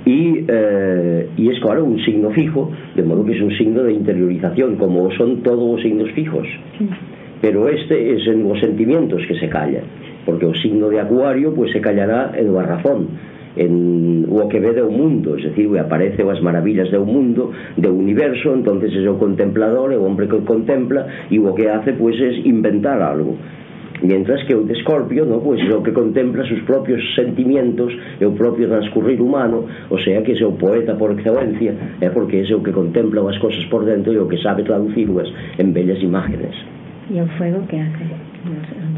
[0.06, 3.94] y, eh, y es claro un signo fijo, de modo que es un signo de
[3.94, 6.48] interiorización, como son todos los signos fijos.
[7.42, 9.82] Pero este es en los sentimientos que se calla,
[10.26, 13.08] porque o signo de acuario pues se callará en la razón,
[13.56, 17.94] en o que ve do mundo, es decir, o aparece as maravillas do mundo, do
[17.94, 22.20] universo, entonces é o contemplador, é o hombre que contempla, e o que hace pues
[22.20, 23.38] es inventar algo.
[24.02, 28.26] Mientras que o de Escorpio no, pois, é o que contempla os propios sentimientos e
[28.26, 32.56] o propio transcurrir humano, o sea que é o poeta por excelencia, é porque é
[32.56, 36.56] o que contempla as cosas por dentro e o que sabe traducirlas en bellas imágenes.
[37.10, 38.36] E o fuego que hace?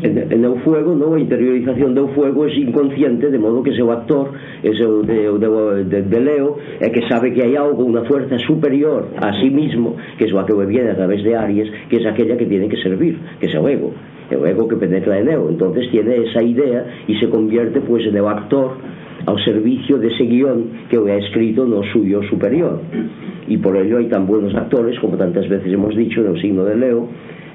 [0.02, 1.16] en, en o fuego, no?
[1.16, 4.34] a interiorización do fuego é inconsciente, de modo que seu actor
[4.64, 5.50] ese o de, de,
[5.86, 9.96] de, de Leo é que sabe que hai algo, unha fuerza superior a sí mismo,
[10.18, 12.78] que é a que viene a través de Aries que é aquella que tiene que
[12.82, 13.94] servir, que é o ego
[14.30, 15.50] é o ego que penetra en eu.
[15.50, 18.78] Entonces tiene esa idea y se convierte pues en el actor
[19.26, 22.80] ao servicio dese guión que o ha escrito no suyo superior.
[23.48, 26.64] Y por ello hay tan buenos actores como tantas veces hemos dicho en el signo
[26.64, 27.08] de Leo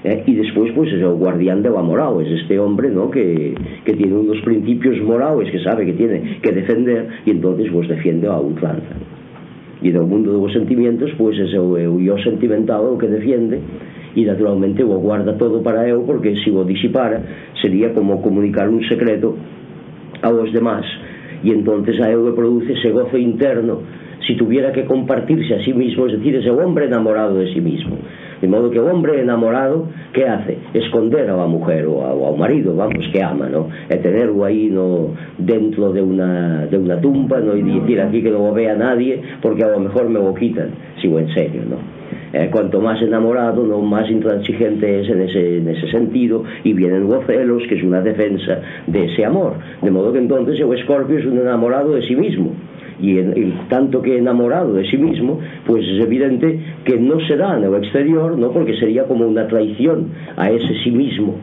[0.04, 3.10] eh, y después pues es el guardián de la moral es este hombre ¿no?
[3.10, 3.54] que,
[3.84, 8.26] que tiene unos principios morales que sabe que tiene que defender y entonces pues defiende
[8.26, 8.96] a ultranza
[9.82, 13.06] e do mundo dos sentimentos pois ese é o eu e o sentimental o que
[13.06, 13.58] defiende
[14.14, 17.22] e naturalmente o guarda todo para eu porque se o disipara
[17.60, 19.36] sería como comunicar un secreto
[20.22, 20.86] aos demás
[21.42, 23.82] e entonces a eu produce ese gozo interno
[24.26, 27.98] si tuviera que compartirse a sí mismo, es decir, ese hombre enamorado de sí mismo.
[28.42, 30.58] De modo que o hombre enamorado, que hace?
[30.74, 33.70] Esconder a mujer ou ao, ao marido, vamos, que ama, ¿no?
[33.88, 37.54] E tenerlo aí no, dentro de una, de una tumba, ¿no?
[37.54, 40.74] E dicir aquí que non o vea nadie, porque a lo mejor me lo quitan,
[41.00, 42.02] sigo en serio, ¿no?
[42.32, 43.80] eh, cuanto más enamorado, ¿no?
[43.80, 48.00] más intransigente es en ese, en ese sentido, y vienen los celos, que es una
[48.00, 49.54] defensa de ese amor.
[49.80, 52.52] De modo que entonces el escorpio es un enamorado de sí mismo
[53.00, 57.36] y en, en, tanto que enamorado de sí mismo, pues es evidente que no se
[57.36, 58.50] da en el exterior, ¿no?
[58.50, 61.36] porque sería como una traición a ese sí mismo,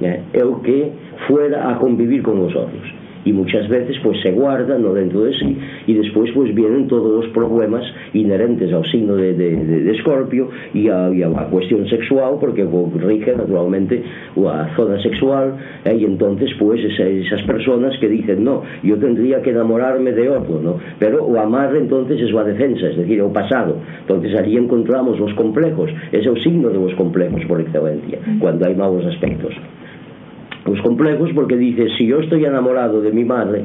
[0.00, 0.22] ¿eh?
[0.32, 0.92] el que
[1.26, 2.97] fuera a convivir con los otros
[3.28, 4.94] y muchas veces pues se guardan ¿no?
[4.94, 9.54] dentro de sí y después pues vienen todos los problemas inherentes al signo de, de,
[9.54, 14.02] de, de Scorpio y a, y a, la cuestión sexual porque rige naturalmente
[14.34, 15.94] la zona sexual ¿eh?
[16.00, 20.60] y entonces pues esas, esas personas que dicen no, yo tendría que enamorarme de otro,
[20.62, 20.78] ¿no?
[20.98, 25.34] pero o amar entonces es la defensa, es decir, el pasado entonces allí encontramos los
[25.34, 29.52] complejos es el signo de los complejos por excelencia cuando hay malos aspectos
[30.68, 33.64] los complejos porque dice si yo estoy enamorado de mi madre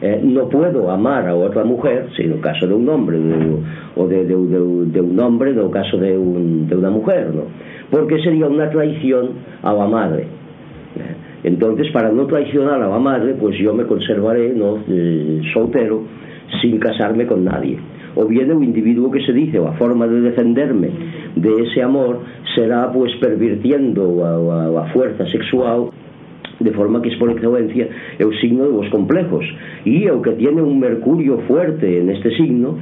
[0.00, 3.56] eh, no puedo amar a otra mujer si en el caso de un hombre de,
[3.96, 7.44] o de, de, de, un hombre el caso de, un, de una mujer ¿no?
[7.90, 9.30] porque sería una traición
[9.62, 14.52] a la madre eh, entonces para no traicionar a la madre pues yo me conservaré
[14.54, 14.78] ¿no?
[14.88, 16.02] eh, soltero
[16.60, 17.78] sin casarme con nadie
[18.14, 20.90] o bien el individuo que se dice o a forma de defenderme
[21.36, 22.20] de ese amor
[22.54, 25.90] será pues pervirtiendo a, a, a fuerza sexual
[26.62, 29.44] de forma que es por excelencia é o signo dos complejos.
[29.84, 32.78] E é o que tiene un mercurio fuerte en este signo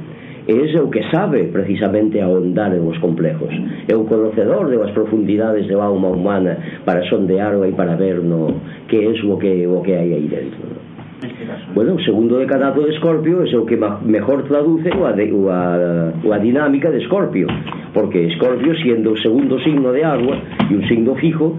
[0.47, 3.53] es o que sabe precisamente ahondar en os complejos.
[3.87, 8.61] É o conocedor de as profundidades de alma humana para sondearla e para ver no,
[8.87, 10.91] que é o que, o que hai aí dentro ¿no?
[11.75, 15.53] Bueno, o segundo decanato de Escorpio é o que mejor traduce o a, de, o
[15.53, 17.45] a, o a dinámica de Escorpio
[17.93, 21.57] porque Escorpio, siendo o segundo signo de agua e un signo fijo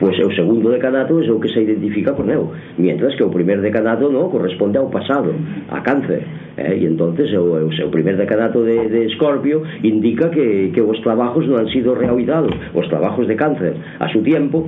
[0.00, 3.30] Pois é o segundo decanato é o que se identifica con eu Mientras que o
[3.30, 5.30] primer decanato no corresponde ao pasado
[5.70, 6.26] A cáncer
[6.58, 6.82] eh?
[6.82, 11.46] E entonces o, o seu primer decanato de, de Escorpio Indica que, que os trabajos
[11.46, 14.66] non han sido reavidados Os trabajos de cáncer a su tiempo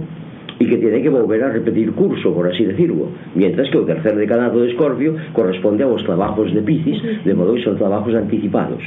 [0.58, 3.08] y que tiene que volver a repetir curso, por así decirlo.
[3.34, 7.54] Mientras que o tercer decanato de Escorpio corresponde a los trabajos de Piscis, de modo
[7.54, 8.82] que son trabajos anticipados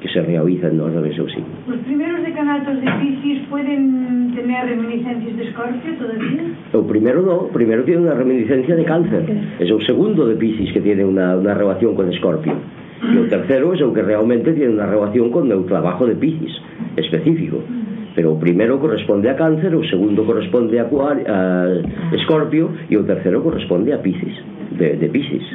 [0.00, 1.42] que se realizan nos do Besousi.
[1.66, 6.42] Os primeiros decanatos de Piscis poden tener reminiscencias de escorpio todavía?
[6.72, 9.22] O primeiro no, o primeiro tiene unha reminiscencia de cáncer.
[9.58, 12.54] É o segundo de Piscis que tiene unha, unha relación con escorpio.
[12.98, 16.54] E o tercero é o que realmente tiene unha relación con o trabajo de Piscis
[16.94, 17.62] específico.
[18.14, 21.38] Pero o primero corresponde a cáncer, o segundo corresponde a, cuar, a
[22.14, 24.34] escorpio e o tercero corresponde a Piscis,
[24.74, 25.46] de, de Piscis.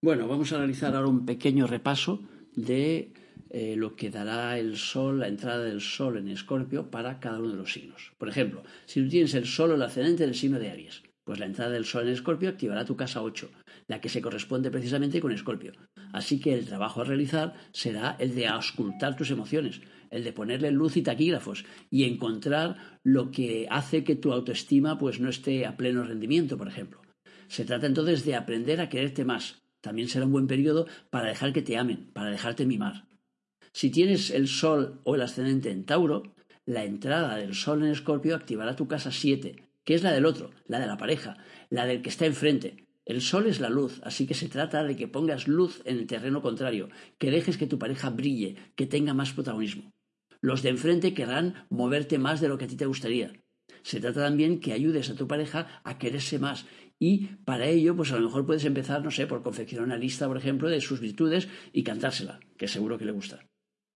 [0.00, 2.24] Bueno, vamos a realizar ahora un pequeño repaso
[2.64, 3.12] de
[3.50, 7.50] eh, lo que dará el Sol, la entrada del Sol en Escorpio para cada uno
[7.50, 8.12] de los signos.
[8.16, 11.38] Por ejemplo, si tú tienes el Sol o el ascendente del signo de Aries, Pues
[11.38, 13.50] la entrada del Sol en Escorpio activará tu casa 8,
[13.86, 15.72] la que se corresponde precisamente con Escorpio.
[16.12, 20.70] Así que el trabajo a realizar será el de auscultar tus emociones, el de ponerle
[20.70, 25.76] luz y taquígrafos y encontrar lo que hace que tu autoestima pues no esté a
[25.76, 27.00] pleno rendimiento, por ejemplo.
[27.48, 29.60] Se trata entonces de aprender a quererte más.
[29.80, 33.08] También será un buen periodo para dejar que te amen, para dejarte mimar.
[33.72, 36.34] Si tienes el Sol o el ascendente en Tauro,
[36.66, 40.50] la entrada del Sol en Escorpio activará tu casa 7, que es la del otro,
[40.66, 41.36] la de la pareja,
[41.68, 42.86] la del que está enfrente.
[43.04, 46.06] El sol es la luz, así que se trata de que pongas luz en el
[46.06, 49.90] terreno contrario, que dejes que tu pareja brille, que tenga más protagonismo.
[50.40, 53.32] Los de enfrente querrán moverte más de lo que a ti te gustaría.
[53.82, 56.66] Se trata también que ayudes a tu pareja a quererse más
[57.02, 60.28] y para ello, pues a lo mejor puedes empezar, no sé, por confeccionar una lista,
[60.28, 63.46] por ejemplo, de sus virtudes y cantársela, que seguro que le gusta.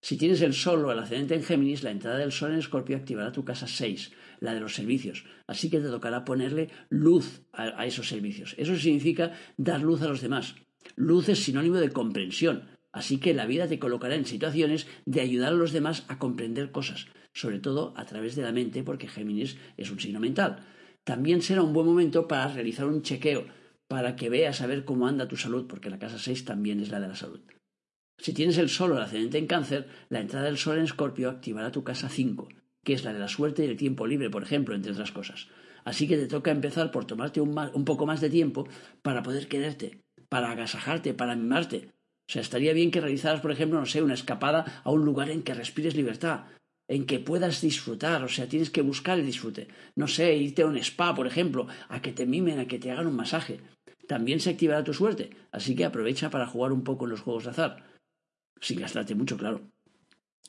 [0.03, 2.97] Si tienes el Sol o el ascendente en Géminis, la entrada del Sol en Escorpio
[2.97, 5.27] activará tu casa 6, la de los servicios.
[5.47, 8.55] Así que te tocará ponerle luz a, esos servicios.
[8.59, 10.57] Eso significa dar luz a los demás.
[10.97, 12.69] Luz es sinónimo de comprensión.
[12.91, 16.71] Así que la vida te colocará en situaciones de ayudar a los demás a comprender
[16.71, 20.67] cosas, sobre todo a través de la mente, porque Géminis es un signo mental.
[21.05, 23.47] También será un buen momento para realizar un chequeo,
[23.89, 26.89] para que veas a ver cómo anda tu salud, porque la casa 6 también es
[26.89, 27.41] la de la salud.
[28.19, 31.29] Si tienes el Sol o el ascendente en cáncer, la entrada del Sol en Escorpio
[31.29, 32.49] activará tu casa 5,
[32.83, 35.49] que es la de la suerte y el tiempo libre, por ejemplo, entre otras cosas.
[35.85, 38.67] Así que te toca empezar por tomarte un, un poco más de tiempo
[39.03, 41.91] para poder quererte, para agasajarte, para mimarte.
[42.27, 45.29] O sea, estaría bien que realizaras, por ejemplo, no sé, una escapada a un lugar
[45.29, 46.47] en que respires libertad,
[46.89, 49.69] en que puedas disfrutar, o sea, tienes que buscar el disfrute.
[49.97, 52.91] No sé, irte a un spa, por ejemplo, a que te mimen, a que te
[52.91, 53.61] hagan un masaje.
[54.07, 57.45] También se activará tu suerte, así que aprovecha para jugar un poco en los juegos
[57.45, 57.95] de azar
[58.65, 59.61] sin gastarte mucho, claro.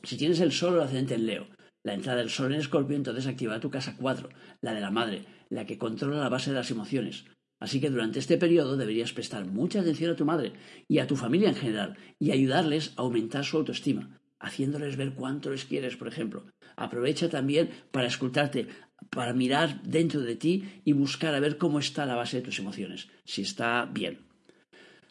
[0.03, 1.47] Si tienes el Sol o el ascendente en Leo,
[1.83, 4.29] la entrada del Sol en Escorpio, entonces activa tu casa 4,
[4.61, 7.25] la de la madre, la que controla la base de las emociones.
[7.59, 10.53] Así que durante este periodo deberías prestar mucha atención a tu madre
[10.87, 15.49] y a tu familia en general y ayudarles a aumentar su autoestima, haciéndoles ver cuánto
[15.49, 16.45] les quieres, por ejemplo.
[16.75, 18.67] Aprovecha también para escucharte,
[19.09, 22.59] para mirar dentro de ti y buscar a ver cómo está la base de tus
[22.59, 24.19] emociones, si está bien.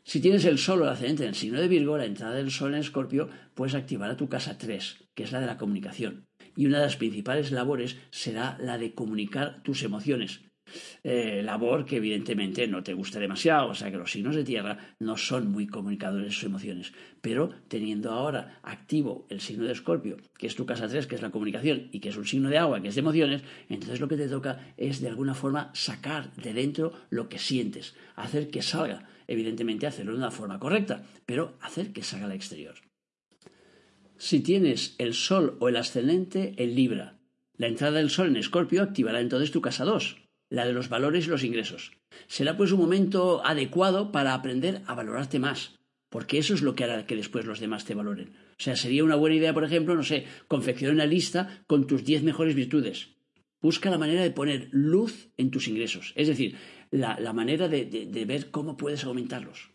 [0.06, 2.50] Si tienes el Sol o el ascendente en el signo de Virgo, la entrada del
[2.50, 6.26] Sol en Escorpio, puedes activar a tu casa 3, que es la de la comunicación.
[6.56, 10.42] Y una de las principales labores será la de comunicar tus emociones.
[11.02, 14.96] Eh, labor que evidentemente no te gusta demasiado, o sea que los signos de tierra
[14.98, 20.16] no son muy comunicadores de sus emociones, pero teniendo ahora activo el signo de Escorpio,
[20.38, 22.58] que es tu casa 3, que es la comunicación, y que es un signo de
[22.58, 26.32] agua, que es de emociones, entonces lo que te toca es de alguna forma sacar
[26.34, 31.56] de dentro lo que sientes, hacer que salga evidentemente hacerlo de una forma correcta, pero
[31.60, 32.74] hacer que salga al exterior.
[34.16, 37.18] Si tienes el Sol o el ascendente en Libra,
[37.56, 41.26] la entrada del Sol en Escorpio activará entonces tu casa 2, la de los valores
[41.26, 41.92] y los ingresos.
[42.26, 45.78] Será pues un momento adecuado para aprender a valorarte más,
[46.08, 48.36] porque eso es lo que hará que después los demás te valoren.
[48.52, 52.04] O sea, sería una buena idea, por ejemplo, no sé, confeccionar una lista con tus
[52.04, 53.08] 10 mejores virtudes.
[53.60, 56.56] Busca la manera de poner luz en tus ingresos, es decir,
[56.90, 59.70] la, manera de, de, ver cómo puedes aumentarlos.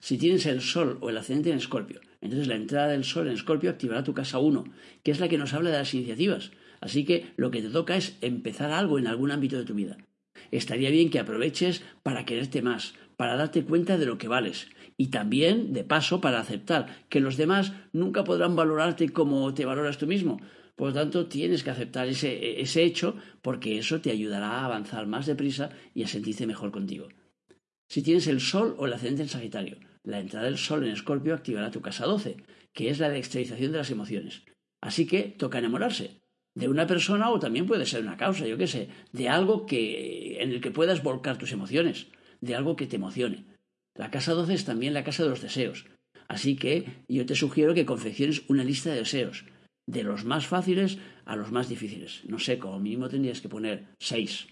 [0.00, 3.34] Si tienes el Sol o el ascendente en Escorpio, entonces la entrada del Sol en
[3.34, 4.64] Escorpio activará tu casa 1,
[5.02, 6.50] que es la que nos habla de las iniciativas.
[6.84, 9.96] Así que lo que te toca es empezar algo en algún ámbito de tu vida.
[10.50, 14.68] Estaría bien que aproveches para quererte más, para darte cuenta de lo que vales
[14.98, 19.96] y también, de paso, para aceptar que los demás nunca podrán valorarte como te valoras
[19.96, 20.42] tú mismo,
[20.76, 25.06] por lo tanto, tienes que aceptar ese, ese hecho porque eso te ayudará a avanzar
[25.06, 27.08] más deprisa y a sentirte mejor contigo.
[27.88, 31.32] Si tienes el Sol o el ascendente en Sagitario, la entrada del Sol en Escorpio
[31.32, 32.36] activará tu casa 12,
[32.74, 34.42] que es la de exteriorización de las emociones.
[34.82, 36.23] Así que toca enamorarse
[36.54, 40.42] de una persona o también puede ser una causa, yo qué sé, de algo que,
[40.42, 42.06] en el que puedas volcar tus emociones,
[42.40, 43.44] de algo que te emocione.
[43.96, 45.86] La casa 12 es también la casa de los deseos.
[46.28, 49.44] Así que yo te sugiero que confecciones una lista de deseos
[49.86, 52.22] de los más fáciles a los más difíciles.
[52.26, 54.46] No sé, como mínimo tendrías que poner seis.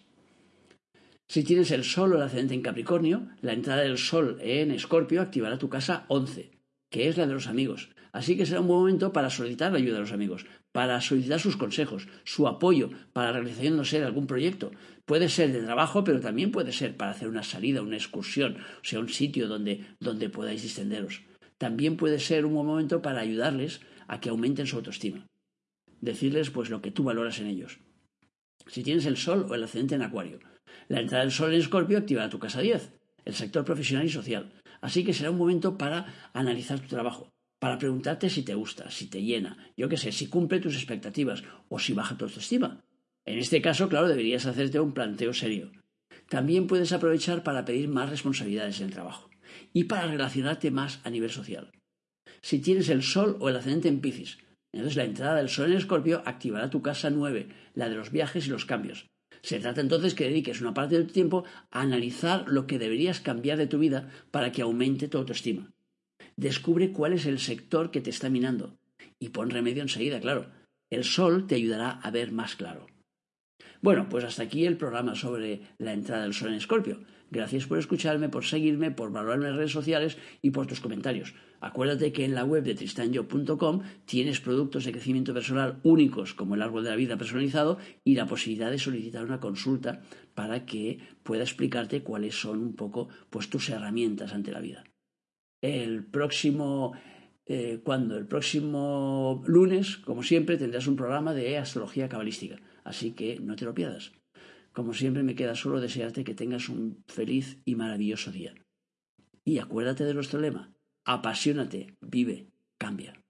[1.29, 5.23] Si tienes el Sol o el ascendente en Capricornio, la entrada del Sol en Escorpio
[5.23, 6.51] activará tu casa 11,
[6.91, 7.89] que es la de los amigos.
[8.13, 11.39] Así que será un buen momento para solicitar la ayuda de los amigos, para solicitar
[11.39, 14.73] sus consejos, su apoyo para la realización no sé, de algún proyecto.
[15.05, 18.85] Puede ser de trabajo, pero también puede ser para hacer una salida, una excursión, o
[18.85, 21.23] sea, un sitio donde, donde podáis distenderos.
[21.59, 25.27] También puede ser un buen momento para ayudarles a que aumenten su autoestima.
[26.01, 27.79] Decirles pues lo que tú valoras en ellos.
[28.67, 30.41] Si tienes el Sol o el ascendente en Acuario,
[30.89, 32.93] la entrada del Sol en Escorpio activará tu casa 10,
[33.25, 34.53] el sector profesional y social.
[34.81, 37.31] Así que será un momento para analizar tu trabajo,
[37.63, 41.45] para preguntarte si te gusta, si te llena, yo qué sé, si cumple tus expectativas
[41.69, 42.81] o si baja tu autoestima.
[43.25, 45.71] En este caso, claro, deberías hacerte un planteo serio.
[46.29, 49.31] También puedes aprovechar para pedir más responsabilidades en el trabajo
[49.73, 51.71] y para relacionarte más a nivel social.
[52.41, 54.39] Si tienes el Sol o el ascendente en Piscis,
[54.73, 57.47] entonces la entrada del Sol en Escorpio activará tu casa 9,
[57.77, 59.07] la de los viajes y los cambios.
[59.43, 63.21] Se trata entonces que dediques una parte de tu tiempo a analizar lo que deberías
[63.21, 65.71] cambiar de tu vida para que aumente tu autoestima.
[66.37, 68.79] Descubre cuál es el sector que te está minando
[69.19, 70.47] y pon remedio enseguida, claro.
[70.91, 72.87] El sol te ayudará a ver más claro.
[73.81, 77.01] Bueno, pues hasta aquí el programa sobre la entrada del sol en Escorpio.
[77.33, 81.35] Gracias por escucharme, por seguirme, por valorarme en redes sociales y por tus comentarios.
[81.61, 86.63] Acuérdate que en la web de tristanyo.com tienes productos de crecimiento personal únicos como el
[86.63, 90.03] árbol de la vida personalizado y la posibilidad de solicitar una consulta
[90.35, 94.85] para que pueda explicarte cuáles son un poco pues tus herramientas ante la vida.
[95.63, 96.93] El próximo
[97.47, 102.61] eh, cuando el próximo lunes, como siempre, tendrás un programa de astrología cabalística.
[102.85, 104.13] Así que no te lo pierdas.
[104.73, 108.55] Como siempre, me queda solo desearte que tengas un feliz y maravilloso día.
[109.45, 110.73] Y acuérdate de nuestro lema,
[111.05, 112.47] apasionate, vive,
[112.79, 113.22] cambia.